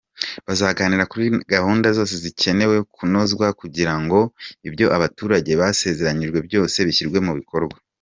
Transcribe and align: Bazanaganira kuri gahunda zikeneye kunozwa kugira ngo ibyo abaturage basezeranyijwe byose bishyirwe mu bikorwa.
Bazanaganira 0.47 1.09
kuri 1.11 1.25
gahunda 1.53 1.87
zikeneye 2.23 2.77
kunozwa 2.95 3.45
kugira 3.59 3.93
ngo 4.01 4.19
ibyo 4.67 4.85
abaturage 4.95 5.51
basezeranyijwe 5.61 6.37
byose 6.47 6.77
bishyirwe 6.87 7.19
mu 7.27 7.33
bikorwa. 7.41 7.75